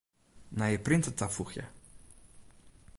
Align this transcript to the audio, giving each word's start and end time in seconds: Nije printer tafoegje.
Nije 0.61 0.79
printer 0.87 1.15
tafoegje. 1.23 1.67